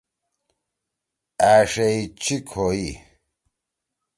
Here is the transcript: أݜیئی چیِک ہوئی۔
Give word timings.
أݜیئی 1.51 1.99
چیِک 2.21 2.47
ہوئی۔ 2.55 2.89